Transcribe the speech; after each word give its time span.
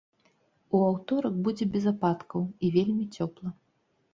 У 0.77 0.79
аўторак 0.91 1.37
будзе 1.47 1.67
без 1.75 1.85
ападкаў 1.93 2.41
і 2.67 2.73
вельмі 2.79 3.05
цёпла. 3.15 3.49